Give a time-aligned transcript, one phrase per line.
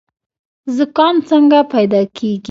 [0.75, 2.33] زکام څنګه پیدا کیږي؟